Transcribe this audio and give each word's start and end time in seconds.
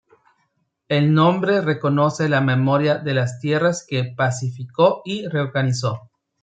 El 0.87 1.13
nombre 1.13 1.61
reconoce 1.61 2.27
la 2.27 2.41
memoria 2.41 2.95
de 2.97 3.13
las 3.13 3.39
tierras 3.39 3.85
que 3.87 4.03
pacificó 4.17 5.03
y 5.05 5.27
reorganizó. 5.27 6.09